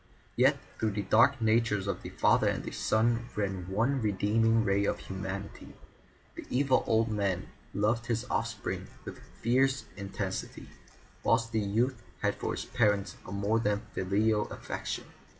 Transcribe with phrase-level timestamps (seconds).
[0.35, 4.83] Yet through the dark natures of the father and the son ran one redeeming ray
[4.83, 5.75] of humanity;
[6.33, 10.69] the evil old man loved his offspring with fierce intensity,
[11.21, 15.03] whilst the youth had for his parent a more than filial affection.